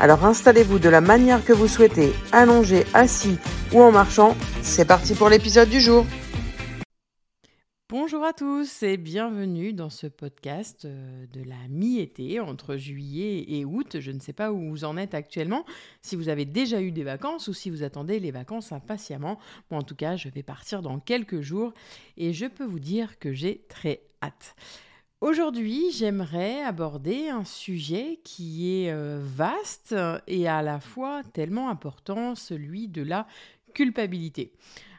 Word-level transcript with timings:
Alors 0.00 0.24
installez-vous 0.24 0.78
de 0.78 0.88
la 0.88 1.02
manière 1.02 1.44
que 1.44 1.52
vous 1.52 1.68
souhaitez, 1.68 2.14
allongé, 2.32 2.86
assis 2.94 3.36
ou 3.70 3.82
en 3.82 3.92
marchant. 3.92 4.34
C'est 4.62 4.86
parti 4.88 5.14
pour 5.14 5.28
l'épisode 5.28 5.68
du 5.68 5.78
jour. 5.78 6.06
Bonjour 7.90 8.24
à 8.24 8.32
tous 8.32 8.82
et 8.82 8.96
bienvenue 8.96 9.74
dans 9.74 9.90
ce 9.90 10.06
podcast 10.06 10.86
euh, 10.86 11.26
de 11.34 11.42
la 11.42 11.68
mi-été 11.68 12.40
entre 12.40 12.78
juillet 12.78 13.44
et 13.48 13.66
août. 13.66 14.00
Je 14.00 14.10
ne 14.10 14.20
sais 14.20 14.32
pas 14.32 14.52
où 14.52 14.70
vous 14.70 14.84
en 14.84 14.96
êtes 14.96 15.12
actuellement, 15.12 15.66
si 16.00 16.16
vous 16.16 16.30
avez 16.30 16.46
déjà 16.46 16.80
eu 16.80 16.92
des 16.92 17.04
vacances 17.04 17.48
ou 17.48 17.52
si 17.52 17.68
vous 17.68 17.82
attendez 17.82 18.20
les 18.20 18.30
vacances 18.30 18.72
impatiemment. 18.72 19.38
Moi 19.70 19.80
en 19.80 19.84
tout 19.84 19.96
cas, 19.96 20.16
je 20.16 20.30
vais 20.30 20.42
partir 20.42 20.80
dans 20.80 20.98
quelques 20.98 21.42
jours 21.42 21.74
et 22.16 22.32
je 22.32 22.46
peux 22.46 22.64
vous 22.64 22.80
dire 22.80 23.18
que 23.18 23.34
j'ai 23.34 23.66
très 23.68 24.00
hâte. 24.22 24.54
Aujourd'hui, 25.20 25.92
j'aimerais 25.92 26.62
aborder 26.62 27.28
un 27.28 27.44
sujet 27.44 28.20
qui 28.24 28.86
est 28.86 28.90
euh, 28.90 29.20
vaste 29.22 29.94
et 30.26 30.48
à 30.48 30.62
la 30.62 30.80
fois 30.80 31.22
tellement 31.34 31.68
important, 31.68 32.34
celui 32.34 32.88
de 32.88 33.02
la 33.02 33.26
culpabilité. 33.74 34.50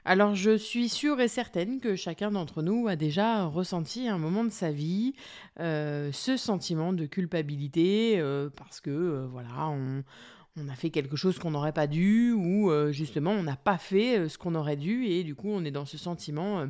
Alors 0.06 0.36
je 0.36 0.56
suis 0.56 0.90
sûre 0.90 1.20
et 1.22 1.28
certaine 1.28 1.80
que 1.80 1.96
chacun 1.96 2.30
d'entre 2.30 2.62
nous 2.62 2.88
a 2.88 2.96
déjà 2.96 3.46
ressenti 3.46 4.08
à 4.08 4.14
un 4.14 4.20
moment 4.20 4.44
de 4.44 4.52
sa 4.52 4.72
vie 4.72 5.16
euh, 5.60 6.12
ce 6.12 6.38
sentiment 6.38 6.94
de 6.94 7.08
culpabilité 7.08 8.20
euh, 8.20 8.52
parce 8.56 8.80
que 8.80 9.26
voilà, 9.32 9.70
on, 9.70 10.04
a 10.70 10.76
fait 10.76 10.92
quelque 10.92 11.16
chose 11.16 11.40
qu'on 11.40 11.52
n'aurait 11.52 11.74
pas 11.74 11.88
dû 11.88 12.32
ou 12.32 12.72
justement 12.92 13.32
on 13.32 13.42
n'a 13.42 13.56
pas 13.56 13.80
fait 13.80 14.30
ce 14.30 14.38
qu'on 14.38 14.54
aurait 14.54 14.76
dû 14.76 15.06
et 15.06 15.24
du 15.24 15.34
coup 15.34 15.50
on 15.50 15.66
est 15.66 15.72
dans 15.72 15.86
ce 15.86 15.98
sentiment 15.98 16.68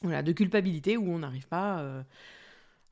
voilà, 0.00 0.22
de 0.22 0.32
culpabilité 0.32 0.96
où 0.96 1.10
on 1.10 1.18
n'arrive 1.18 1.48
pas 1.48 2.04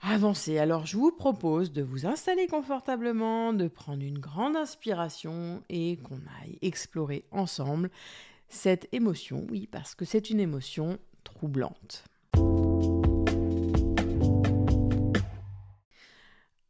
à 0.01 0.15
avancer. 0.15 0.59
Alors 0.59 0.87
je 0.87 0.97
vous 0.97 1.13
propose 1.13 1.73
de 1.73 1.83
vous 1.83 2.07
installer 2.07 2.47
confortablement, 2.47 3.53
de 3.53 3.69
prendre 3.69 4.03
une 4.03 4.19
grande 4.19 4.57
inspiration 4.57 5.63
et 5.69 5.99
qu'on 5.99 6.21
aille 6.43 6.59
explorer 6.63 7.25
ensemble 7.31 7.91
cette 8.49 8.89
émotion, 8.93 9.47
oui, 9.51 9.69
parce 9.71 9.95
que 9.95 10.05
c'est 10.05 10.31
une 10.31 10.41
émotion 10.41 10.99
troublante. 11.25 12.05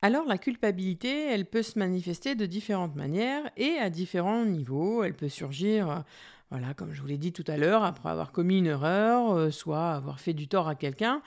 Alors 0.03 0.27
la 0.27 0.39
culpabilité, 0.39 1.27
elle 1.27 1.45
peut 1.45 1.63
se 1.63 1.79
manifester 1.79 2.35
de 2.35 2.47
différentes 2.47 2.97
manières 2.97 3.51
et 3.57 3.77
à 3.79 3.91
différents 3.91 4.47
niveaux. 4.47 5.03
Elle 5.03 5.15
peut 5.15 5.29
surgir, 5.29 6.05
voilà, 6.51 6.73
comme 6.73 6.95
je 6.95 7.03
vous 7.03 7.07
l'ai 7.07 7.19
dit 7.19 7.33
tout 7.33 7.45
à 7.47 7.59
l'heure, 7.59 7.85
après 7.85 8.09
avoir 8.09 8.33
commis 8.33 8.59
une 8.59 8.67
erreur, 8.67 9.33
euh, 9.33 9.51
soit 9.51 9.91
avoir 9.91 10.19
fait 10.19 10.33
du 10.33 10.49
tort 10.49 10.69
à 10.69 10.75
quelqu'un, 10.75 11.21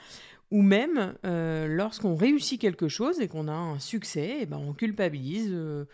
ou 0.50 0.62
même 0.62 1.14
euh, 1.24 1.66
lorsqu'on 1.66 2.14
réussit 2.14 2.60
quelque 2.60 2.88
chose 2.88 3.20
et 3.20 3.28
qu'on 3.28 3.48
a 3.48 3.52
un 3.52 3.78
succès, 3.78 4.38
eh 4.40 4.46
ben 4.46 4.58
on 4.58 4.72
culpabilise. 4.72 5.50
Euh, 5.52 5.84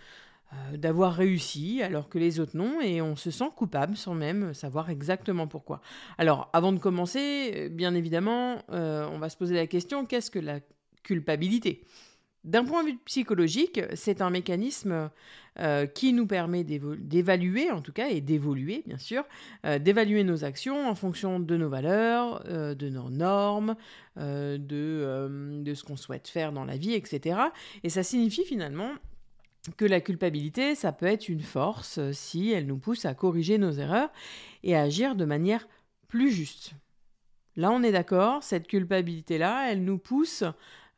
euh, 0.52 0.76
d'avoir 0.76 1.14
réussi 1.14 1.80
alors 1.80 2.08
que 2.08 2.18
les 2.18 2.40
autres 2.40 2.56
non, 2.56 2.80
et 2.80 3.00
on 3.00 3.14
se 3.14 3.30
sent 3.30 3.50
coupable 3.54 3.96
sans 3.96 4.16
même 4.16 4.52
savoir 4.52 4.90
exactement 4.90 5.46
pourquoi. 5.46 5.80
Alors, 6.18 6.50
avant 6.52 6.72
de 6.72 6.80
commencer, 6.80 7.68
bien 7.70 7.94
évidemment, 7.94 8.60
on 8.68 9.18
va 9.20 9.28
se 9.28 9.36
poser 9.36 9.54
la 9.54 9.68
question, 9.68 10.06
qu'est-ce 10.06 10.28
que 10.28 10.40
la 10.40 10.58
culpabilité? 11.04 11.84
D'un 12.44 12.64
point 12.64 12.82
de 12.82 12.90
vue 12.90 12.98
psychologique, 13.04 13.80
c'est 13.94 14.22
un 14.22 14.30
mécanisme 14.30 15.10
qui 15.94 16.14
nous 16.14 16.26
permet 16.26 16.64
d'évaluer, 16.64 17.70
en 17.70 17.82
tout 17.82 17.92
cas, 17.92 18.08
et 18.08 18.22
d'évoluer, 18.22 18.82
bien 18.86 18.96
sûr, 18.96 19.24
d'évaluer 19.62 20.24
nos 20.24 20.42
actions 20.42 20.88
en 20.88 20.94
fonction 20.94 21.38
de 21.38 21.56
nos 21.58 21.68
valeurs, 21.68 22.42
de 22.44 22.88
nos 22.88 23.10
normes, 23.10 23.76
de, 24.16 25.58
de 25.62 25.74
ce 25.74 25.84
qu'on 25.84 25.98
souhaite 25.98 26.28
faire 26.28 26.52
dans 26.52 26.64
la 26.64 26.78
vie, 26.78 26.94
etc. 26.94 27.38
Et 27.82 27.90
ça 27.90 28.02
signifie 28.02 28.46
finalement 28.46 28.92
que 29.76 29.84
la 29.84 30.00
culpabilité, 30.00 30.74
ça 30.74 30.92
peut 30.92 31.06
être 31.06 31.28
une 31.28 31.42
force 31.42 31.98
euh, 31.98 32.12
si 32.12 32.50
elle 32.50 32.66
nous 32.66 32.78
pousse 32.78 33.04
à 33.04 33.14
corriger 33.14 33.58
nos 33.58 33.72
erreurs 33.72 34.10
et 34.62 34.74
à 34.74 34.82
agir 34.82 35.14
de 35.14 35.24
manière 35.24 35.68
plus 36.08 36.30
juste. 36.30 36.72
Là, 37.56 37.70
on 37.70 37.82
est 37.82 37.92
d'accord, 37.92 38.42
cette 38.42 38.66
culpabilité-là, 38.66 39.70
elle 39.70 39.84
nous 39.84 39.98
pousse 39.98 40.44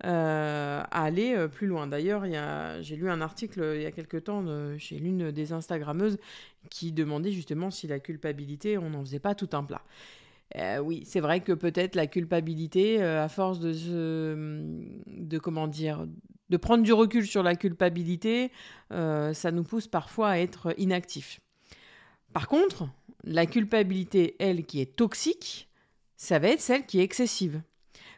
euh, 0.05 0.83
à 0.91 1.05
aller 1.05 1.35
euh, 1.35 1.49
plus 1.49 1.67
loin. 1.67 1.87
D'ailleurs, 1.87 2.25
j'ai 2.83 2.97
lu 2.97 3.11
un 3.11 3.21
article 3.21 3.75
il 3.77 3.83
y 3.83 3.87
a 3.87 3.93
quelque 3.93 4.17
temps 4.17 4.45
chez 4.79 4.99
l'une 4.99 5.31
des 5.31 5.53
Instagrammeuses 5.53 6.19
qui 6.71 6.93
demandait 6.93 7.33
justement 7.33 7.71
si 7.71 7.87
la 7.87 8.01
culpabilité, 8.01 8.79
on 8.79 8.91
n'en 8.91 9.01
faisait 9.01 9.21
pas 9.21 9.35
tout 9.35 9.51
un 9.53 9.65
plat. 9.65 9.83
oui, 10.83 11.03
c'est 11.07 11.21
vrai 11.21 11.41
que 11.41 11.53
peut-être 11.53 11.95
la 11.95 12.07
culpabilité, 12.07 13.03
à 13.03 13.29
force 13.29 13.61
de, 13.61 13.73
de 15.07 15.39
comment 15.39 15.69
dire, 15.69 16.07
de 16.53 16.59
prendre 16.59 16.85
du 16.85 16.93
recul 16.93 17.27
sur 17.27 17.43
la 17.43 17.57
culpabilité, 17.57 18.53
euh, 18.93 19.33
ça 19.33 19.51
nous 19.51 19.65
pousse 19.65 19.89
parfois 19.89 20.29
à 20.29 20.39
être 20.39 20.75
inactifs. 20.77 21.41
Par 22.35 22.47
contre, 22.47 22.89
la 23.25 23.47
culpabilité, 23.47 24.37
elle, 24.39 24.67
qui 24.67 24.83
est 24.83 24.95
toxique, 24.95 25.71
ça 26.17 26.39
va 26.39 26.49
être 26.49 26.61
celle 26.61 26.85
qui 26.85 27.01
est 27.01 27.03
excessive. 27.03 27.63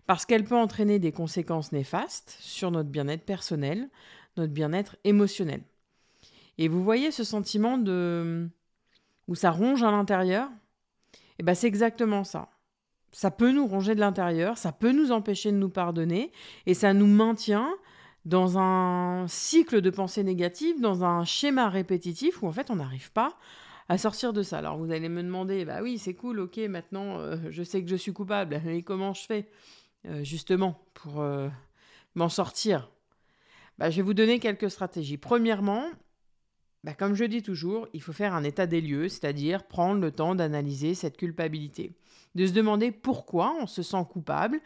Parce 0.06 0.26
qu'elle 0.26 0.44
peut 0.44 0.56
entraîner 0.56 0.98
des 0.98 1.12
conséquences 1.12 1.72
néfastes 1.72 2.36
sur 2.40 2.70
notre 2.70 2.90
bien-être 2.90 3.24
personnel, 3.24 3.88
notre 4.36 4.52
bien-être 4.52 4.96
émotionnel. 5.04 5.62
Et 6.58 6.68
vous 6.68 6.84
voyez 6.84 7.10
ce 7.10 7.24
sentiment 7.24 7.78
de 7.78 8.48
où 9.26 9.34
ça 9.34 9.50
ronge 9.50 9.82
à 9.82 9.90
l'intérieur? 9.90 10.50
Eh 11.38 11.42
ben 11.42 11.54
c'est 11.54 11.66
exactement 11.66 12.24
ça. 12.24 12.50
Ça 13.12 13.30
peut 13.30 13.52
nous 13.52 13.66
ronger 13.66 13.94
de 13.94 14.00
l'intérieur, 14.00 14.58
ça 14.58 14.72
peut 14.72 14.92
nous 14.92 15.12
empêcher 15.12 15.52
de 15.52 15.56
nous 15.56 15.68
pardonner 15.68 16.32
et 16.66 16.74
ça 16.74 16.92
nous 16.92 17.06
maintient 17.06 17.72
dans 18.24 18.58
un 18.58 19.26
cycle 19.28 19.80
de 19.80 19.90
pensée 19.90 20.24
négative, 20.24 20.80
dans 20.80 21.04
un 21.04 21.24
schéma 21.24 21.68
répétitif 21.68 22.42
où 22.42 22.46
en 22.46 22.52
fait 22.52 22.70
on 22.70 22.76
n'arrive 22.76 23.12
pas 23.12 23.36
à 23.88 23.98
sortir 23.98 24.32
de 24.32 24.42
ça. 24.42 24.58
Alors 24.58 24.78
vous 24.78 24.90
allez 24.90 25.08
me 25.08 25.22
demander, 25.22 25.64
bah 25.64 25.80
oui, 25.82 25.98
c'est 25.98 26.14
cool, 26.14 26.40
ok, 26.40 26.56
maintenant 26.68 27.18
euh, 27.18 27.36
je 27.50 27.62
sais 27.62 27.82
que 27.82 27.90
je 27.90 27.96
suis 27.96 28.12
coupable, 28.12 28.60
mais 28.64 28.82
comment 28.82 29.12
je 29.12 29.24
fais? 29.24 29.48
Justement 30.22 30.80
pour 30.94 31.20
euh, 31.20 31.48
m'en 32.14 32.28
sortir 32.28 32.90
bah, 33.78 33.90
Je 33.90 33.96
vais 33.96 34.02
vous 34.02 34.14
donner 34.14 34.38
quelques 34.38 34.70
stratégies. 34.70 35.16
Premièrement, 35.16 35.84
bah, 36.84 36.94
comme 36.94 37.14
je 37.14 37.24
dis 37.24 37.42
toujours, 37.42 37.88
il 37.92 38.02
faut 38.02 38.12
faire 38.12 38.34
un 38.34 38.44
état 38.44 38.66
des 38.66 38.80
lieux, 38.80 39.08
c'est-à-dire 39.08 39.64
prendre 39.64 40.00
le 40.00 40.10
temps 40.10 40.34
d'analyser 40.34 40.94
cette 40.94 41.16
culpabilité, 41.16 41.92
de 42.34 42.46
se 42.46 42.52
demander 42.52 42.92
pourquoi 42.92 43.54
on 43.60 43.66
se 43.66 43.82
sent 43.82 44.04
coupable 44.10 44.60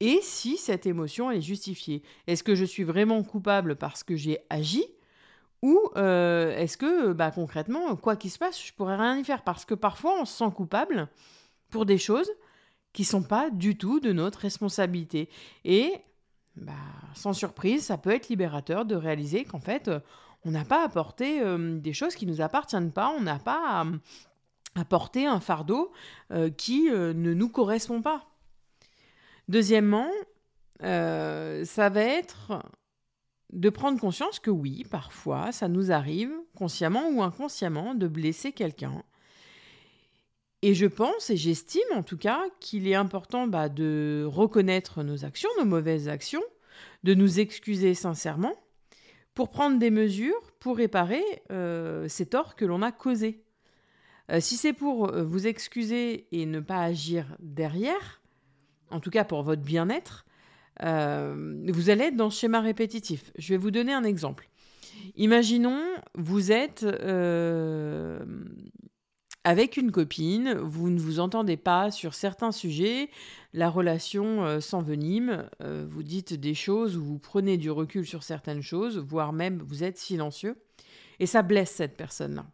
et 0.00 0.20
si 0.22 0.56
cette 0.56 0.86
émotion 0.86 1.30
est 1.30 1.40
justifiée. 1.40 2.02
Est-ce 2.26 2.42
que 2.42 2.54
je 2.54 2.64
suis 2.64 2.84
vraiment 2.84 3.22
coupable 3.22 3.76
parce 3.76 4.04
que 4.04 4.16
j'ai 4.16 4.38
agi 4.50 4.84
ou 5.62 5.80
euh, 5.96 6.54
est-ce 6.58 6.76
que 6.76 7.12
bah, 7.12 7.30
concrètement, 7.30 7.96
quoi 7.96 8.16
qu'il 8.16 8.30
se 8.30 8.38
passe, 8.38 8.62
je 8.62 8.72
pourrais 8.74 8.96
rien 8.96 9.16
y 9.16 9.24
faire? 9.24 9.42
Parce 9.42 9.64
que 9.64 9.74
parfois, 9.74 10.20
on 10.20 10.26
se 10.26 10.36
sent 10.36 10.50
coupable 10.54 11.08
pour 11.70 11.86
des 11.86 11.96
choses 11.96 12.30
qui 12.94 13.04
sont 13.04 13.22
pas 13.22 13.50
du 13.50 13.76
tout 13.76 14.00
de 14.00 14.12
notre 14.12 14.38
responsabilité. 14.38 15.28
Et 15.66 15.92
bah, 16.56 16.72
sans 17.14 17.34
surprise, 17.34 17.84
ça 17.84 17.98
peut 17.98 18.10
être 18.10 18.30
libérateur 18.30 18.86
de 18.86 18.94
réaliser 18.94 19.44
qu'en 19.44 19.60
fait, 19.60 19.90
on 20.44 20.50
n'a 20.52 20.64
pas 20.64 20.82
apporté 20.82 21.42
euh, 21.42 21.78
des 21.78 21.92
choses 21.92 22.14
qui 22.14 22.24
ne 22.24 22.32
nous 22.32 22.40
appartiennent 22.40 22.92
pas, 22.92 23.10
on 23.10 23.20
n'a 23.20 23.38
pas 23.38 23.84
apporté 24.74 25.26
un 25.26 25.40
fardeau 25.40 25.92
euh, 26.32 26.48
qui 26.48 26.84
ne 26.90 27.34
nous 27.34 27.48
correspond 27.50 28.00
pas. 28.00 28.30
Deuxièmement, 29.48 30.08
euh, 30.82 31.64
ça 31.64 31.88
va 31.90 32.00
être 32.00 32.62
de 33.52 33.70
prendre 33.70 34.00
conscience 34.00 34.40
que 34.40 34.50
oui, 34.50 34.84
parfois, 34.90 35.52
ça 35.52 35.68
nous 35.68 35.92
arrive, 35.92 36.32
consciemment 36.56 37.08
ou 37.10 37.22
inconsciemment, 37.22 37.94
de 37.94 38.08
blesser 38.08 38.52
quelqu'un. 38.52 39.02
Et 40.66 40.72
je 40.72 40.86
pense, 40.86 41.28
et 41.28 41.36
j'estime 41.36 41.82
en 41.94 42.02
tout 42.02 42.16
cas, 42.16 42.40
qu'il 42.58 42.88
est 42.88 42.94
important 42.94 43.46
bah, 43.46 43.68
de 43.68 44.24
reconnaître 44.26 45.02
nos 45.02 45.26
actions, 45.26 45.50
nos 45.58 45.66
mauvaises 45.66 46.08
actions, 46.08 46.42
de 47.02 47.12
nous 47.12 47.38
excuser 47.38 47.92
sincèrement, 47.92 48.54
pour 49.34 49.50
prendre 49.50 49.78
des 49.78 49.90
mesures 49.90 50.52
pour 50.60 50.78
réparer 50.78 51.22
euh, 51.52 52.08
ces 52.08 52.24
torts 52.24 52.56
que 52.56 52.64
l'on 52.64 52.80
a 52.80 52.92
causés. 52.92 53.44
Euh, 54.30 54.40
si 54.40 54.56
c'est 54.56 54.72
pour 54.72 55.12
vous 55.12 55.46
excuser 55.46 56.28
et 56.32 56.46
ne 56.46 56.60
pas 56.60 56.80
agir 56.80 57.36
derrière, 57.40 58.22
en 58.90 59.00
tout 59.00 59.10
cas 59.10 59.24
pour 59.24 59.42
votre 59.42 59.60
bien-être, 59.60 60.24
euh, 60.82 61.62
vous 61.68 61.90
allez 61.90 62.04
être 62.04 62.16
dans 62.16 62.30
ce 62.30 62.40
schéma 62.40 62.62
répétitif. 62.62 63.32
Je 63.36 63.50
vais 63.50 63.58
vous 63.58 63.70
donner 63.70 63.92
un 63.92 64.04
exemple. 64.04 64.48
Imaginons, 65.16 65.82
vous 66.14 66.52
êtes 66.52 66.84
euh, 66.84 68.24
avec 69.44 69.76
une 69.76 69.92
copine, 69.92 70.54
vous 70.54 70.88
ne 70.88 70.98
vous 70.98 71.20
entendez 71.20 71.58
pas 71.58 71.90
sur 71.90 72.14
certains 72.14 72.52
sujets, 72.52 73.10
la 73.52 73.68
relation 73.68 74.44
euh, 74.44 74.60
s'envenime, 74.60 75.48
euh, 75.62 75.86
vous 75.88 76.02
dites 76.02 76.32
des 76.32 76.54
choses 76.54 76.96
ou 76.96 77.04
vous 77.04 77.18
prenez 77.18 77.58
du 77.58 77.70
recul 77.70 78.06
sur 78.06 78.22
certaines 78.22 78.62
choses, 78.62 78.98
voire 78.98 79.34
même 79.34 79.62
vous 79.62 79.84
êtes 79.84 79.98
silencieux, 79.98 80.56
et 81.20 81.26
ça 81.26 81.42
blesse 81.42 81.70
cette 81.70 81.96
personne-là. 81.96 82.46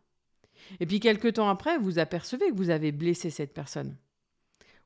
Et 0.80 0.86
puis 0.86 1.00
quelques 1.00 1.34
temps 1.34 1.48
après, 1.48 1.78
vous 1.78 1.98
apercevez 1.98 2.50
que 2.50 2.56
vous 2.56 2.70
avez 2.70 2.92
blessé 2.92 3.30
cette 3.30 3.54
personne. 3.54 3.96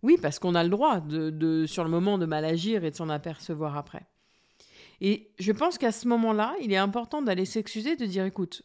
Oui, 0.02 0.18
parce 0.20 0.38
qu'on 0.38 0.54
a 0.54 0.62
le 0.62 0.68
droit, 0.70 1.00
de, 1.00 1.64
sur 1.66 1.84
le 1.84 1.90
moment, 1.90 2.18
de 2.18 2.26
mal 2.26 2.44
agir 2.44 2.84
et 2.84 2.90
de 2.90 2.96
s'en 2.96 3.08
apercevoir 3.08 3.78
après. 3.78 4.02
Et 5.00 5.30
je 5.38 5.52
pense 5.52 5.78
qu'à 5.78 5.92
ce 5.92 6.06
moment-là, 6.08 6.54
il 6.60 6.72
est 6.72 6.76
important 6.76 7.22
d'aller 7.22 7.46
s'excuser, 7.46 7.96
de 7.96 8.04
dire 8.04 8.24
écoute, 8.24 8.62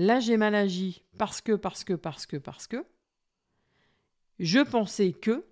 là 0.00 0.20
j'ai 0.20 0.36
mal 0.36 0.54
agi 0.54 1.02
parce 1.18 1.40
que, 1.40 1.52
parce 1.52 1.84
que, 1.84 1.94
parce 1.94 2.26
que, 2.26 2.36
parce 2.36 2.66
que. 2.66 2.84
Je 4.38 4.60
pensais 4.60 5.12
que, 5.12 5.44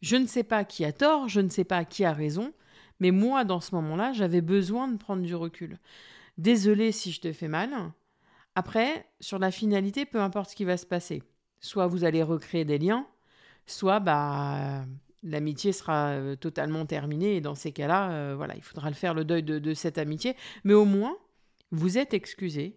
je 0.00 0.16
ne 0.16 0.26
sais 0.26 0.44
pas 0.44 0.64
qui 0.64 0.84
a 0.84 0.92
tort, 0.92 1.28
je 1.28 1.40
ne 1.40 1.48
sais 1.48 1.64
pas 1.64 1.84
qui 1.84 2.04
a 2.04 2.12
raison, 2.12 2.52
mais 3.00 3.10
moi, 3.10 3.44
dans 3.44 3.60
ce 3.60 3.74
moment-là, 3.74 4.12
j'avais 4.12 4.40
besoin 4.40 4.86
de 4.88 4.96
prendre 4.96 5.22
du 5.22 5.34
recul. 5.34 5.78
Désolé 6.38 6.92
si 6.92 7.10
je 7.10 7.20
te 7.20 7.32
fais 7.32 7.48
mal. 7.48 7.70
Après, 8.54 9.06
sur 9.20 9.38
la 9.38 9.50
finalité, 9.50 10.06
peu 10.06 10.20
importe 10.20 10.50
ce 10.50 10.56
qui 10.56 10.64
va 10.64 10.76
se 10.76 10.86
passer. 10.86 11.22
Soit 11.60 11.88
vous 11.88 12.04
allez 12.04 12.22
recréer 12.22 12.64
des 12.64 12.78
liens, 12.78 13.06
soit 13.66 14.00
bah 14.00 14.84
l'amitié 15.22 15.72
sera 15.72 16.10
euh, 16.10 16.36
totalement 16.36 16.84
terminée 16.86 17.36
et 17.36 17.40
dans 17.40 17.54
ces 17.54 17.72
cas-là, 17.72 18.10
euh, 18.10 18.34
voilà, 18.36 18.56
il 18.56 18.62
faudra 18.62 18.88
le 18.88 18.94
faire 18.94 19.14
le 19.14 19.24
deuil 19.24 19.42
de, 19.42 19.74
cette 19.74 19.98
amitié. 19.98 20.36
Mais 20.64 20.74
au 20.74 20.84
moins, 20.84 21.16
vous 21.70 21.98
êtes 21.98 22.14
excusé, 22.14 22.76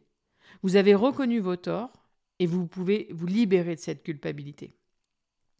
vous 0.63 0.75
avez 0.75 0.95
reconnu 0.95 1.39
vos 1.39 1.55
torts 1.55 1.93
et 2.39 2.45
vous 2.45 2.67
pouvez 2.67 3.07
vous 3.11 3.27
libérer 3.27 3.75
de 3.75 3.79
cette 3.79 4.03
culpabilité. 4.03 4.75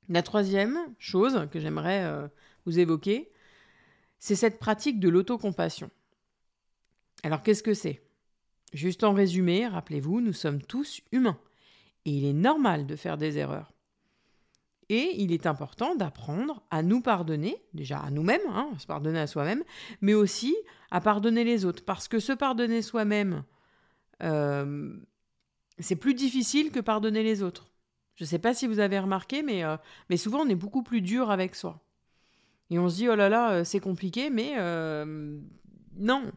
La 0.10 0.22
troisième 0.22 0.78
chose 1.00 1.48
que 1.52 1.60
j'aimerais 1.60 2.04
euh, 2.04 2.28
vous 2.66 2.80
évoquer, 2.80 3.32
c'est 4.20 4.36
cette 4.36 4.60
pratique 4.60 5.00
de 5.00 5.10
l'autocompassion. 5.10 5.90
Alors 7.24 7.42
qu'est-ce 7.42 7.64
que 7.64 7.74
c'est? 7.74 8.02
Juste 8.74 9.04
en 9.04 9.14
résumé, 9.14 9.68
rappelez-vous, 9.68 10.22
nous 10.22 10.34
sommes 10.34 10.62
tous 10.62 11.02
humains 11.12 11.40
et 12.06 12.12
il 12.12 12.26
est 12.26 12.34
normal 12.34 12.86
de 12.86 12.96
faire 12.96 13.18
des 13.18 13.38
erreurs. 13.38 13.72
Et 14.90 15.16
il 15.18 15.32
est 15.32 15.48
important 15.48 15.96
d'apprendre 15.96 16.62
à 16.70 16.84
nous 16.84 17.02
pardonner, 17.02 17.64
déjà 17.74 18.00
à 18.00 18.12
nous-mêmes, 18.12 18.48
hein, 18.48 18.70
se 18.78 18.86
pardonner 18.86 19.20
à 19.20 19.26
soi-même, 19.26 19.64
mais 20.02 20.14
aussi 20.14 20.56
à 20.92 21.02
pardonner 21.02 21.44
les 21.44 21.66
autres. 21.66 21.84
Parce 21.84 22.08
que 22.08 22.20
se 22.20 22.34
pardonner 22.34 22.84
soi-même, 22.84 23.44
euh, 24.24 24.94
c'est 25.80 25.96
plus 25.96 26.14
difficile 26.14 26.72
que 26.72 26.80
pardonner 26.80 27.24
les 27.24 27.44
autres. 27.44 27.72
Je 28.16 28.24
ne 28.24 28.28
sais 28.28 28.40
pas 28.40 28.54
si 28.54 28.68
vous 28.68 28.80
avez 28.80 29.00
remarqué, 29.00 29.44
mais, 29.44 29.64
euh, 29.64 29.78
mais 30.10 30.18
souvent 30.18 30.40
on 30.42 30.50
est 30.50 30.56
beaucoup 30.56 30.84
plus 30.84 31.02
dur 31.02 31.32
avec 31.32 31.56
soi. 31.56 31.82
Et 32.70 32.80
on 32.80 32.90
se 32.90 32.96
dit, 32.96 33.10
oh 33.10 33.16
là 33.16 33.30
là, 33.30 33.52
euh, 33.52 33.64
c'est 33.64 33.80
compliqué, 33.80 34.30
mais 34.30 34.56
non, 35.98 36.32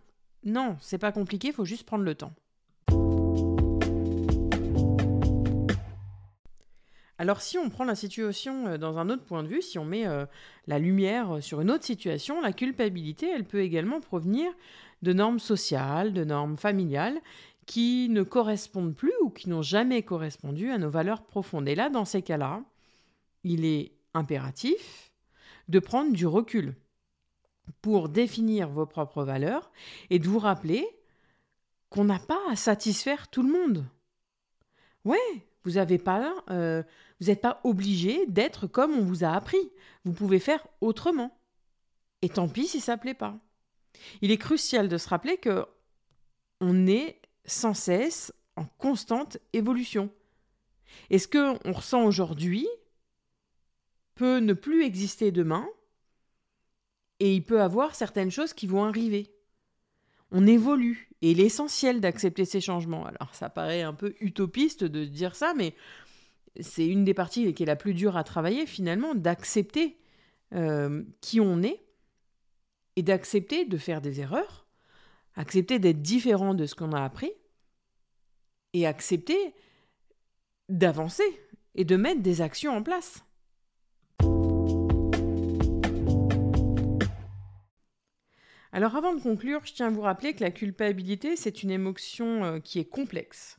non, 0.44 0.76
c'est 0.80 0.98
pas 0.98 1.12
compliqué, 1.12 1.48
il 1.48 1.54
faut 1.54 1.64
juste 1.64 1.84
prendre 1.84 2.04
le 2.04 2.14
temps. 2.14 2.32
Alors 7.20 7.40
si 7.40 7.58
on 7.58 7.68
prend 7.68 7.84
la 7.84 7.96
situation 7.96 8.68
euh, 8.68 8.78
dans 8.78 8.98
un 8.98 9.10
autre 9.10 9.24
point 9.24 9.42
de 9.42 9.48
vue, 9.48 9.60
si 9.60 9.78
on 9.78 9.84
met 9.84 10.06
euh, 10.06 10.24
la 10.68 10.78
lumière 10.78 11.42
sur 11.42 11.60
une 11.60 11.70
autre 11.70 11.84
situation, 11.84 12.40
la 12.40 12.52
culpabilité, 12.52 13.28
elle 13.28 13.44
peut 13.44 13.60
également 13.60 14.00
provenir 14.00 14.50
de 15.02 15.12
normes 15.12 15.40
sociales, 15.40 16.12
de 16.12 16.24
normes 16.24 16.56
familiales 16.56 17.18
qui 17.68 18.08
ne 18.08 18.22
correspondent 18.22 18.94
plus 18.94 19.12
ou 19.20 19.28
qui 19.28 19.50
n'ont 19.50 19.60
jamais 19.60 20.02
correspondu 20.02 20.70
à 20.70 20.78
nos 20.78 20.88
valeurs 20.88 21.26
profondes. 21.26 21.68
Et 21.68 21.74
là, 21.74 21.90
dans 21.90 22.06
ces 22.06 22.22
cas-là, 22.22 22.64
il 23.44 23.66
est 23.66 23.92
impératif 24.14 25.12
de 25.68 25.78
prendre 25.78 26.14
du 26.14 26.26
recul 26.26 26.74
pour 27.82 28.08
définir 28.08 28.70
vos 28.70 28.86
propres 28.86 29.22
valeurs 29.22 29.70
et 30.08 30.18
de 30.18 30.26
vous 30.26 30.38
rappeler 30.38 30.88
qu'on 31.90 32.04
n'a 32.04 32.18
pas 32.18 32.40
à 32.50 32.56
satisfaire 32.56 33.28
tout 33.28 33.42
le 33.42 33.52
monde. 33.52 33.84
Ouais, 35.04 35.18
vous 35.64 35.72
n'avez 35.72 35.98
pas, 35.98 36.34
euh, 36.48 36.82
vous 37.20 37.26
n'êtes 37.26 37.42
pas 37.42 37.60
obligé 37.64 38.24
d'être 38.28 38.66
comme 38.66 38.92
on 38.92 39.04
vous 39.04 39.24
a 39.24 39.32
appris. 39.32 39.70
Vous 40.06 40.14
pouvez 40.14 40.40
faire 40.40 40.66
autrement. 40.80 41.38
Et 42.22 42.30
tant 42.30 42.48
pis 42.48 42.66
si 42.66 42.80
ça 42.80 42.96
ne 42.96 43.00
plaît 43.00 43.12
pas. 43.12 43.38
Il 44.22 44.30
est 44.30 44.38
crucial 44.38 44.88
de 44.88 44.96
se 44.96 45.10
rappeler 45.10 45.36
que 45.36 45.66
on 46.62 46.86
est 46.86 47.20
sans 47.48 47.74
cesse 47.74 48.32
en 48.56 48.64
constante 48.64 49.38
évolution. 49.52 50.10
Et 51.10 51.18
ce 51.18 51.28
que 51.28 51.58
on 51.66 51.72
ressent 51.72 52.04
aujourd'hui 52.04 52.68
peut 54.14 54.38
ne 54.38 54.52
plus 54.52 54.84
exister 54.84 55.30
demain, 55.32 55.68
et 57.20 57.34
il 57.34 57.42
peut 57.42 57.60
avoir 57.60 57.94
certaines 57.94 58.30
choses 58.30 58.52
qui 58.52 58.66
vont 58.66 58.84
arriver. 58.84 59.32
On 60.30 60.46
évolue, 60.46 61.10
et 61.22 61.34
l'essentiel 61.34 62.00
d'accepter 62.00 62.44
ces 62.44 62.60
changements. 62.60 63.06
Alors 63.06 63.34
ça 63.34 63.48
paraît 63.48 63.82
un 63.82 63.94
peu 63.94 64.14
utopiste 64.20 64.84
de 64.84 65.04
dire 65.04 65.34
ça, 65.34 65.54
mais 65.54 65.74
c'est 66.60 66.86
une 66.86 67.04
des 67.04 67.14
parties 67.14 67.52
qui 67.54 67.62
est 67.62 67.66
la 67.66 67.76
plus 67.76 67.94
dure 67.94 68.16
à 68.16 68.24
travailler 68.24 68.66
finalement, 68.66 69.14
d'accepter 69.14 69.98
euh, 70.54 71.02
qui 71.20 71.40
on 71.40 71.62
est 71.62 71.80
et 72.96 73.02
d'accepter 73.02 73.64
de 73.64 73.78
faire 73.78 74.00
des 74.00 74.20
erreurs, 74.20 74.67
accepter 75.38 75.78
d'être 75.78 76.02
différent 76.02 76.52
de 76.52 76.66
ce 76.66 76.74
qu'on 76.74 76.92
a 76.92 77.02
appris 77.02 77.30
et 78.74 78.86
accepter 78.86 79.54
d'avancer 80.68 81.22
et 81.76 81.84
de 81.84 81.96
mettre 81.96 82.20
des 82.20 82.42
actions 82.42 82.76
en 82.76 82.82
place. 82.82 83.24
Alors 88.72 88.96
avant 88.96 89.14
de 89.14 89.22
conclure, 89.22 89.60
je 89.64 89.72
tiens 89.72 89.86
à 89.86 89.90
vous 89.90 90.02
rappeler 90.02 90.34
que 90.34 90.42
la 90.42 90.50
culpabilité, 90.50 91.36
c'est 91.36 91.62
une 91.62 91.70
émotion 91.70 92.44
euh, 92.44 92.58
qui 92.58 92.80
est 92.80 92.84
complexe, 92.84 93.58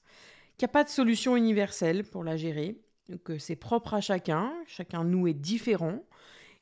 qu'il 0.58 0.66
n'y 0.66 0.72
a 0.72 0.74
pas 0.74 0.84
de 0.84 0.90
solution 0.90 1.36
universelle 1.36 2.04
pour 2.04 2.24
la 2.24 2.36
gérer, 2.36 2.80
que 3.24 3.38
c'est 3.38 3.56
propre 3.56 3.94
à 3.96 4.02
chacun, 4.02 4.54
chacun 4.68 5.04
de 5.04 5.10
nous 5.10 5.28
est 5.28 5.34
différent, 5.34 6.04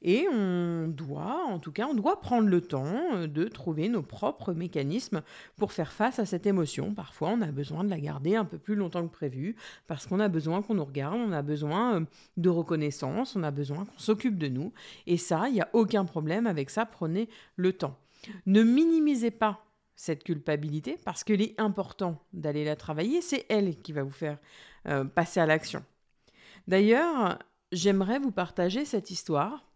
et 0.04 0.28
on 0.32 0.88
doit, 0.88 1.46
en 1.48 1.58
tout 1.58 1.72
cas, 1.72 1.88
on 1.88 1.96
doit 1.96 2.22
prendre 2.22 2.48
le 2.48 2.62
temps 2.62 3.16
euh, 3.16 3.28
de 3.28 3.46
trouver 3.46 3.90
nos 3.90 4.04
propres 4.04 4.54
mécanismes 4.54 5.24
pour 5.58 5.72
faire 5.72 5.92
face 5.92 6.20
à 6.20 6.26
cette 6.26 6.46
émotion. 6.46 6.94
Parfois, 6.94 7.30
on 7.30 7.42
a 7.42 7.52
besoin 7.52 7.84
de 7.84 7.90
la 7.90 8.00
garder 8.00 8.36
un 8.36 8.46
peu 8.46 8.60
plus 8.60 8.76
longtemps 8.76 9.08
que 9.08 9.14
prévu, 9.14 9.56
parce 9.88 10.06
qu'on 10.06 10.20
a 10.20 10.28
besoin 10.28 10.62
qu'on 10.62 10.76
nous 10.76 10.86
regarde, 10.86 11.16
on 11.16 11.32
a 11.32 11.42
besoin 11.42 12.02
euh, 12.02 12.06
de 12.38 12.50
reconnaissance, 12.50 13.36
on 13.36 13.44
a 13.44 13.52
besoin 13.52 13.86
qu'on 13.86 13.98
s'occupe 13.98 14.38
de 14.38 14.48
nous. 14.48 14.72
Et 15.08 15.18
ça, 15.18 15.48
il 15.48 15.56
n'y 15.56 15.62
a 15.62 15.70
aucun 15.74 16.06
problème 16.06 16.46
avec 16.46 16.70
ça, 16.70 16.86
prenez 16.86 17.28
le 17.56 17.74
temps. 17.74 17.98
Ne 18.46 18.64
minimisez 18.64 19.32
pas 19.32 19.64
cette 19.96 20.24
culpabilité 20.24 20.98
parce 21.04 21.24
qu'il 21.24 21.42
est 21.42 21.60
important 21.60 22.22
d'aller 22.34 22.64
la 22.64 22.76
travailler, 22.76 23.22
c'est 23.22 23.46
elle 23.50 23.76
qui 23.82 23.94
va 23.94 24.04
vous 24.04 24.12
faire 24.12 24.38
euh, 24.88 25.04
passer 25.04 25.40
à 25.40 25.48
l'action. 25.48 25.84
D'ailleurs, 26.68 27.40
j'aimerais 27.72 28.20
vous 28.20 28.32
partager 28.32 28.86
cette 28.86 29.10
histoire 29.10 29.67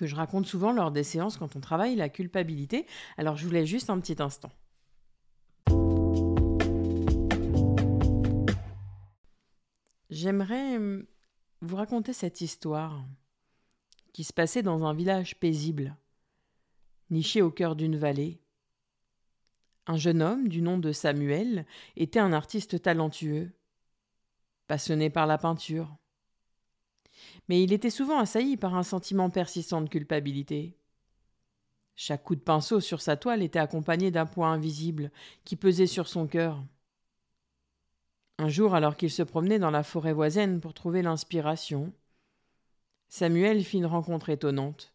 que 0.00 0.06
je 0.06 0.16
raconte 0.16 0.46
souvent 0.46 0.72
lors 0.72 0.90
des 0.90 1.04
séances 1.04 1.36
quand 1.36 1.56
on 1.56 1.60
travaille 1.60 1.94
la 1.94 2.08
culpabilité. 2.08 2.86
Alors 3.18 3.36
je 3.36 3.44
vous 3.44 3.52
laisse 3.52 3.68
juste 3.68 3.90
un 3.90 4.00
petit 4.00 4.16
instant. 4.22 4.50
J'aimerais 10.08 10.76
hum, 10.78 11.04
vous 11.60 11.76
raconter 11.76 12.14
cette 12.14 12.40
histoire 12.40 13.04
qui 14.14 14.24
se 14.24 14.32
passait 14.32 14.62
dans 14.62 14.86
un 14.86 14.94
village 14.94 15.38
paisible 15.38 15.94
niché 17.10 17.42
au 17.42 17.50
cœur 17.50 17.76
d'une 17.76 17.98
vallée. 17.98 18.40
Un 19.86 19.98
jeune 19.98 20.22
homme 20.22 20.48
du 20.48 20.62
nom 20.62 20.78
de 20.78 20.92
Samuel 20.92 21.66
était 21.96 22.20
un 22.20 22.32
artiste 22.32 22.80
talentueux, 22.80 23.52
passionné 24.66 25.10
par 25.10 25.26
la 25.26 25.36
peinture. 25.36 25.94
Mais 27.50 27.64
il 27.64 27.72
était 27.72 27.90
souvent 27.90 28.20
assailli 28.20 28.56
par 28.56 28.76
un 28.76 28.84
sentiment 28.84 29.28
persistant 29.28 29.80
de 29.80 29.88
culpabilité. 29.88 30.78
Chaque 31.96 32.22
coup 32.22 32.36
de 32.36 32.40
pinceau 32.40 32.78
sur 32.78 33.02
sa 33.02 33.16
toile 33.16 33.42
était 33.42 33.58
accompagné 33.58 34.12
d'un 34.12 34.24
poids 34.24 34.46
invisible 34.46 35.10
qui 35.44 35.56
pesait 35.56 35.88
sur 35.88 36.06
son 36.06 36.28
cœur. 36.28 36.62
Un 38.38 38.48
jour, 38.48 38.76
alors 38.76 38.96
qu'il 38.96 39.10
se 39.10 39.24
promenait 39.24 39.58
dans 39.58 39.72
la 39.72 39.82
forêt 39.82 40.12
voisine 40.12 40.60
pour 40.60 40.74
trouver 40.74 41.02
l'inspiration, 41.02 41.92
Samuel 43.08 43.64
fit 43.64 43.78
une 43.78 43.86
rencontre 43.86 44.28
étonnante 44.28 44.94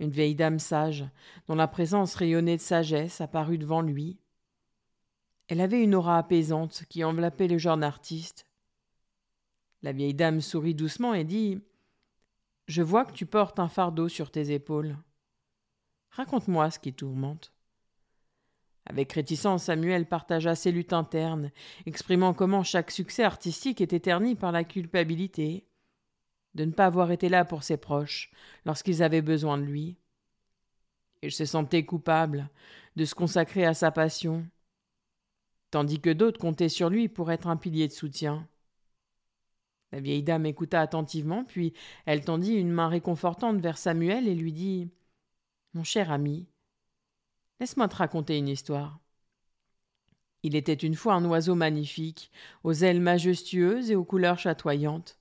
une 0.00 0.10
vieille 0.10 0.34
dame 0.34 0.58
sage, 0.58 1.06
dont 1.48 1.54
la 1.54 1.66
présence 1.66 2.14
rayonnait 2.14 2.58
de 2.58 2.60
sagesse, 2.60 3.22
apparut 3.22 3.56
devant 3.56 3.80
lui. 3.80 4.18
Elle 5.48 5.62
avait 5.62 5.82
une 5.82 5.94
aura 5.94 6.18
apaisante 6.18 6.82
qui 6.90 7.04
enveloppait 7.04 7.48
le 7.48 7.56
jeune 7.56 7.82
artiste. 7.82 8.46
La 9.82 9.92
vieille 9.92 10.14
dame 10.14 10.40
sourit 10.40 10.74
doucement 10.74 11.14
et 11.14 11.24
dit 11.24 11.60
Je 12.68 12.82
vois 12.82 13.04
que 13.04 13.12
tu 13.12 13.26
portes 13.26 13.58
un 13.58 13.68
fardeau 13.68 14.08
sur 14.08 14.30
tes 14.30 14.52
épaules. 14.52 14.96
Raconte-moi 16.10 16.70
ce 16.70 16.78
qui 16.78 16.92
tourmente. 16.92 17.52
Avec 18.86 19.12
réticence, 19.12 19.64
Samuel 19.64 20.06
partagea 20.06 20.54
ses 20.54 20.72
luttes 20.72 20.92
internes, 20.92 21.50
exprimant 21.86 22.34
comment 22.34 22.62
chaque 22.62 22.90
succès 22.90 23.22
artistique 23.22 23.80
était 23.80 24.00
terni 24.00 24.34
par 24.34 24.52
la 24.52 24.64
culpabilité 24.64 25.66
de 26.54 26.64
ne 26.64 26.72
pas 26.72 26.86
avoir 26.86 27.10
été 27.10 27.28
là 27.28 27.44
pour 27.44 27.62
ses 27.62 27.76
proches 27.76 28.30
lorsqu'ils 28.64 29.02
avaient 29.02 29.22
besoin 29.22 29.56
de 29.56 29.64
lui. 29.64 29.96
Il 31.22 31.32
se 31.32 31.44
sentait 31.44 31.84
coupable 31.84 32.50
de 32.96 33.04
se 33.04 33.14
consacrer 33.14 33.64
à 33.64 33.74
sa 33.74 33.90
passion, 33.90 34.46
tandis 35.70 36.00
que 36.00 36.10
d'autres 36.10 36.40
comptaient 36.40 36.68
sur 36.68 36.90
lui 36.90 37.08
pour 37.08 37.30
être 37.30 37.46
un 37.46 37.56
pilier 37.56 37.88
de 37.88 37.92
soutien. 37.92 38.46
La 39.92 40.00
vieille 40.00 40.22
dame 40.22 40.46
écouta 40.46 40.80
attentivement, 40.80 41.44
puis 41.44 41.74
elle 42.06 42.24
tendit 42.24 42.54
une 42.54 42.72
main 42.72 42.88
réconfortante 42.88 43.60
vers 43.60 43.76
Samuel 43.76 44.26
et 44.26 44.34
lui 44.34 44.52
dit 44.52 44.88
Mon 45.74 45.84
cher 45.84 46.10
ami, 46.10 46.48
laisse-moi 47.60 47.88
te 47.88 47.96
raconter 47.96 48.38
une 48.38 48.48
histoire. 48.48 49.00
Il 50.42 50.56
était 50.56 50.72
une 50.72 50.96
fois 50.96 51.14
un 51.14 51.24
oiseau 51.26 51.54
magnifique, 51.54 52.32
aux 52.64 52.72
ailes 52.72 53.00
majestueuses 53.00 53.90
et 53.90 53.94
aux 53.94 54.04
couleurs 54.04 54.38
chatoyantes. 54.38 55.18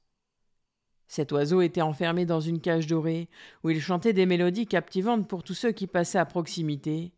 Cet 1.08 1.34
oiseau 1.34 1.62
était 1.62 1.82
enfermé 1.82 2.26
dans 2.26 2.40
une 2.40 2.62
cage 2.62 2.88
dorée, 2.88 3.28
où 3.64 3.70
il 3.70 3.82
chantait 3.82 4.14
des 4.14 4.26
mélodies 4.26 4.68
captivantes 4.68 5.28
pour 5.28 5.44
tous 5.44 5.54
ceux 5.54 5.74
qui 5.74 5.86
passaient 5.86 6.18
à 6.18 6.26
proximité. 6.26 7.12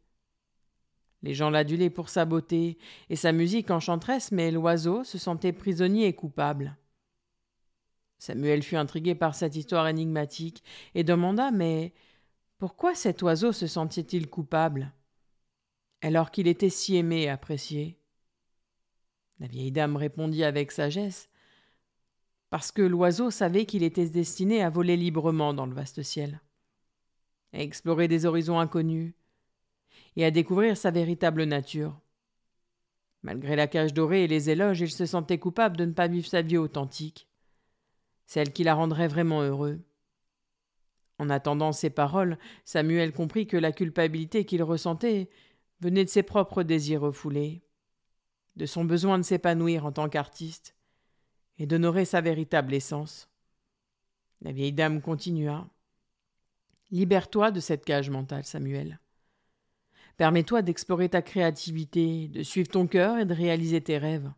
Les 1.22 1.36
gens 1.36 1.52
l'adulaient 1.52 1.92
pour 1.92 2.10
sa 2.10 2.26
beauté 2.26 2.80
et 3.10 3.16
sa 3.16 3.32
musique 3.32 3.70
enchanteresse, 3.70 4.32
mais 4.32 4.52
l'oiseau 4.52 5.04
se 5.04 5.20
sentait 5.20 5.54
prisonnier 5.54 6.08
et 6.08 6.14
coupable. 6.14 6.76
Samuel 8.24 8.64
fut 8.64 8.78
intrigué 8.78 9.16
par 9.16 9.36
cette 9.36 9.58
histoire 9.58 9.86
énigmatique 9.86 10.64
et 10.96 11.04
demanda 11.04 11.52
Mais 11.52 11.94
pourquoi 12.58 12.96
cet 12.96 13.22
oiseau 13.22 13.52
se 13.52 13.68
sentait-il 13.68 14.30
coupable? 14.30 14.94
Alors 16.02 16.32
qu'il 16.32 16.48
était 16.48 16.70
si 16.70 16.96
aimé 16.96 17.24
et 17.24 17.30
apprécié. 17.30 18.00
La 19.42 19.48
vieille 19.48 19.74
dame 19.74 19.98
répondit 19.98 20.46
avec 20.46 20.72
sagesse 20.72 21.30
parce 22.50 22.72
que 22.72 22.82
l'oiseau 22.82 23.30
savait 23.30 23.66
qu'il 23.66 23.84
était 23.84 24.08
destiné 24.08 24.64
à 24.64 24.70
voler 24.70 24.96
librement 24.96 25.54
dans 25.54 25.66
le 25.66 25.76
vaste 25.76 26.02
ciel, 26.02 26.40
à 27.52 27.60
explorer 27.60 28.08
des 28.08 28.26
horizons 28.26 28.58
inconnus 28.58 29.16
et 30.16 30.24
à 30.24 30.32
découvrir 30.32 30.78
sa 30.78 30.92
véritable 30.92 31.44
nature. 31.44 32.00
Malgré 33.22 33.58
la 33.58 33.68
cage 33.68 33.94
dorée 33.94 34.24
et 34.24 34.28
les 34.30 34.50
éloges, 34.50 34.80
il 34.80 34.92
se 34.92 35.06
sentait 35.06 35.40
coupable 35.40 35.76
de 35.76 35.84
ne 35.84 35.92
pas 35.92 36.08
vivre 36.08 36.28
sa 36.28 36.42
vie 36.42 36.58
authentique, 36.58 37.28
celle 38.26 38.54
qui 38.54 38.64
la 38.64 38.76
rendrait 38.76 39.08
vraiment 39.08 39.42
heureux. 39.42 39.82
En 41.20 41.30
attendant 41.30 41.72
ces 41.72 41.90
paroles, 41.90 42.38
Samuel 42.66 43.14
comprit 43.14 43.48
que 43.48 43.58
la 43.58 43.72
culpabilité 43.72 44.46
qu'il 44.46 44.64
ressentait 44.64 45.30
venait 45.80 46.06
de 46.06 46.10
ses 46.10 46.24
propres 46.24 46.64
désirs 46.64 47.02
refoulés, 47.02 47.64
de 48.56 48.66
son 48.66 48.86
besoin 48.86 49.18
de 49.18 49.24
s'épanouir 49.24 49.86
en 49.86 49.92
tant 49.92 50.10
qu'artiste, 50.10 50.76
et 51.60 51.66
d'honorer 51.66 52.06
sa 52.06 52.22
véritable 52.22 52.74
essence. 52.74 53.30
La 54.42 54.52
vieille 54.52 54.74
dame 54.74 55.02
continua. 55.02 55.68
Libère-toi 56.92 57.52
de 57.52 57.60
cette 57.60 57.86
cage 57.86 58.10
mentale, 58.10 58.44
Samuel. 58.44 59.00
Permets-toi 60.18 60.62
d'explorer 60.62 61.10
ta 61.10 61.22
créativité, 61.22 62.28
de 62.28 62.44
suivre 62.44 62.70
ton 62.70 62.88
cœur 62.88 63.18
et 63.18 63.26
de 63.26 63.34
réaliser 63.34 63.82
tes 63.82 63.98
rêves. 63.98 64.32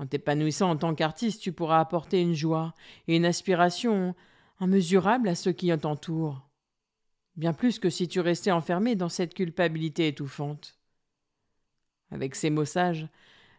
En 0.00 0.06
t'épanouissant 0.06 0.70
en 0.70 0.76
tant 0.78 0.94
qu'artiste, 0.94 1.42
tu 1.42 1.52
pourras 1.52 1.78
apporter 1.78 2.22
une 2.22 2.32
joie 2.32 2.72
et 3.06 3.16
une 3.16 3.26
aspiration 3.26 4.14
immesurables 4.58 5.28
à 5.28 5.34
ceux 5.34 5.52
qui 5.52 5.70
t'entourent. 5.76 6.48
Bien 7.36 7.52
plus 7.52 7.78
que 7.78 7.90
si 7.90 8.08
tu 8.08 8.20
restais 8.20 8.50
enfermé 8.50 8.94
dans 8.94 9.10
cette 9.10 9.34
culpabilité 9.34 10.08
étouffante. 10.08 10.78
Avec 12.10 12.34
ces 12.34 12.48
mots 12.48 12.64
sages, 12.64 13.08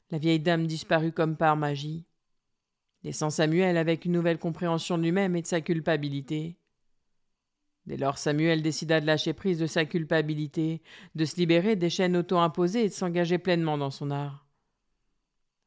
la 0.09 0.17
vieille 0.17 0.39
dame 0.39 0.65
disparut 0.65 1.11
comme 1.11 1.37
par 1.37 1.55
magie 1.55 2.07
laissant 3.03 3.29
Samuel 3.29 3.77
avec 3.77 4.05
une 4.05 4.13
nouvelle 4.13 4.39
compréhension 4.39 4.97
de 4.97 5.03
lui-même 5.03 5.35
et 5.35 5.43
de 5.43 5.47
sa 5.47 5.61
culpabilité. 5.61 6.57
Dès 7.85 7.97
lors, 7.97 8.17
Samuel 8.17 8.63
décida 8.63 8.99
de 8.99 9.05
lâcher 9.05 9.33
prise 9.33 9.59
de 9.59 9.67
sa 9.67 9.85
culpabilité, 9.85 10.81
de 11.15 11.25
se 11.25 11.35
libérer 11.35 11.75
des 11.75 11.89
chaînes 11.89 12.17
auto-imposées 12.17 12.85
et 12.85 12.89
de 12.89 12.93
s'engager 12.93 13.37
pleinement 13.37 13.77
dans 13.77 13.91
son 13.91 14.09
art. 14.09 14.50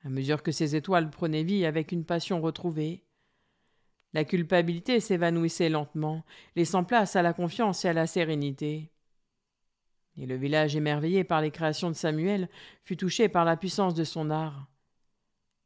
À 0.05 0.11
mesure 0.11 0.43
que 0.43 0.53
ses 0.53 0.77
étoiles 0.77 1.11
prenaient 1.11 1.45
vie 1.45 1.65
avec 1.65 1.91
une 1.91 2.05
passion 2.05 2.41
retrouvée, 2.43 3.05
la 4.13 4.25
culpabilité 4.25 5.01
s'évanouissait 5.01 5.71
lentement, 5.71 6.25
laissant 6.55 6.85
place 6.85 7.17
à 7.17 7.23
la 7.23 7.33
confiance 7.33 7.85
et 7.85 7.89
à 7.89 7.93
la 7.95 8.07
sérénité. 8.07 8.93
Et 10.17 10.27
le 10.27 10.37
village, 10.37 10.77
émerveillé 10.77 11.25
par 11.25 11.41
les 11.41 11.51
créations 11.51 11.89
de 11.89 11.97
Samuel, 11.97 12.49
fut 12.85 12.97
touché 12.97 13.29
par 13.29 13.45
la 13.45 13.57
puissance 13.57 13.95
de 13.95 14.05
son 14.05 14.31
art 14.31 14.69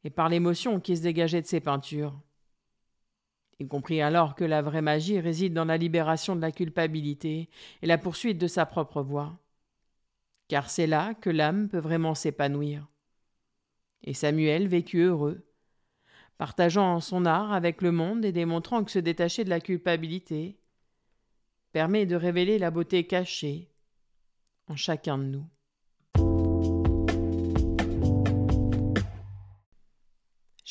et 0.03 0.09
par 0.09 0.29
l'émotion 0.29 0.79
qui 0.79 0.97
se 0.97 1.03
dégageait 1.03 1.41
de 1.41 1.47
ses 1.47 1.59
peintures. 1.59 2.19
Il 3.59 3.67
comprit 3.67 4.01
alors 4.01 4.35
que 4.35 4.45
la 4.45 4.61
vraie 4.61 4.81
magie 4.81 5.19
réside 5.19 5.53
dans 5.53 5.65
la 5.65 5.77
libération 5.77 6.35
de 6.35 6.41
la 6.41 6.53
culpabilité 6.53 7.49
et 7.81 7.87
la 7.87 7.97
poursuite 7.97 8.37
de 8.37 8.47
sa 8.47 8.65
propre 8.65 9.01
voie. 9.01 9.37
Car 10.47 10.69
c'est 10.69 10.87
là 10.87 11.13
que 11.13 11.29
l'âme 11.29 11.67
peut 11.67 11.77
vraiment 11.77 12.15
s'épanouir. 12.15 12.87
Et 14.03 14.13
Samuel 14.13 14.67
vécut 14.67 15.01
heureux, 15.01 15.45
partageant 16.37 16.99
son 16.99 17.25
art 17.25 17.51
avec 17.51 17.81
le 17.81 17.91
monde 17.91 18.23
et 18.25 18.31
démontrant 18.31 18.83
que 18.83 18.91
se 18.91 18.99
détacher 18.99 19.43
de 19.43 19.49
la 19.49 19.59
culpabilité 19.59 20.57
permet 21.71 22.05
de 22.05 22.15
révéler 22.15 22.57
la 22.57 22.71
beauté 22.71 23.05
cachée 23.05 23.69
en 24.67 24.75
chacun 24.75 25.17
de 25.17 25.23
nous. 25.23 25.45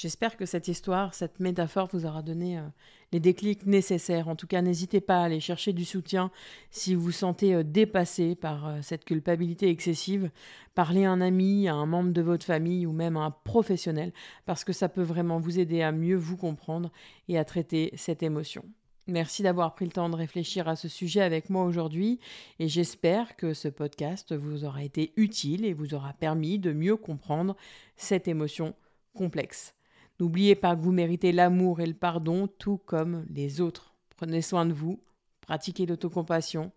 J'espère 0.00 0.36
que 0.36 0.46
cette 0.46 0.68
histoire, 0.68 1.12
cette 1.12 1.40
métaphore 1.40 1.88
vous 1.92 2.06
aura 2.06 2.22
donné 2.22 2.56
euh, 2.56 2.62
les 3.10 3.18
déclics 3.18 3.66
nécessaires. 3.66 4.28
En 4.28 4.36
tout 4.36 4.46
cas, 4.46 4.62
n'hésitez 4.62 5.00
pas 5.00 5.22
à 5.22 5.24
aller 5.24 5.40
chercher 5.40 5.72
du 5.72 5.84
soutien 5.84 6.30
si 6.70 6.94
vous 6.94 7.00
vous 7.00 7.10
sentez 7.10 7.52
euh, 7.52 7.64
dépassé 7.64 8.36
par 8.36 8.68
euh, 8.68 8.78
cette 8.80 9.04
culpabilité 9.04 9.68
excessive. 9.68 10.30
Parlez 10.76 11.04
à 11.04 11.10
un 11.10 11.20
ami, 11.20 11.66
à 11.66 11.74
un 11.74 11.86
membre 11.86 12.12
de 12.12 12.22
votre 12.22 12.46
famille 12.46 12.86
ou 12.86 12.92
même 12.92 13.16
à 13.16 13.22
un 13.22 13.32
professionnel, 13.32 14.12
parce 14.46 14.62
que 14.62 14.72
ça 14.72 14.88
peut 14.88 15.02
vraiment 15.02 15.40
vous 15.40 15.58
aider 15.58 15.82
à 15.82 15.90
mieux 15.90 16.14
vous 16.14 16.36
comprendre 16.36 16.92
et 17.26 17.36
à 17.36 17.44
traiter 17.44 17.90
cette 17.96 18.22
émotion. 18.22 18.64
Merci 19.08 19.42
d'avoir 19.42 19.74
pris 19.74 19.86
le 19.86 19.90
temps 19.90 20.10
de 20.10 20.14
réfléchir 20.14 20.68
à 20.68 20.76
ce 20.76 20.86
sujet 20.86 21.22
avec 21.22 21.50
moi 21.50 21.64
aujourd'hui 21.64 22.20
et 22.60 22.68
j'espère 22.68 23.34
que 23.34 23.52
ce 23.52 23.66
podcast 23.66 24.32
vous 24.32 24.64
aura 24.64 24.84
été 24.84 25.12
utile 25.16 25.64
et 25.64 25.72
vous 25.72 25.92
aura 25.94 26.12
permis 26.12 26.60
de 26.60 26.72
mieux 26.72 26.96
comprendre 26.96 27.56
cette 27.96 28.28
émotion 28.28 28.76
complexe. 29.12 29.74
N'oubliez 30.20 30.54
pas 30.56 30.74
que 30.74 30.80
vous 30.80 30.92
méritez 30.92 31.30
l'amour 31.32 31.80
et 31.80 31.86
le 31.86 31.94
pardon 31.94 32.48
tout 32.48 32.78
comme 32.78 33.24
les 33.30 33.60
autres. 33.60 33.94
Prenez 34.16 34.42
soin 34.42 34.66
de 34.66 34.72
vous, 34.72 35.00
pratiquez 35.40 35.86
l'autocompassion 35.86 36.72